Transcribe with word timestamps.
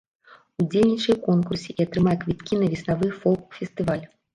Удзельнічай 0.63 1.13
у 1.17 1.21
конкурсе 1.27 1.69
і 1.77 1.89
атрымай 1.91 2.21
квіткі 2.27 2.53
на 2.65 2.75
веснавы 2.77 3.15
фолк-фестываль. 3.23 4.07